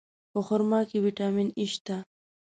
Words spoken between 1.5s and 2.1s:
E شته.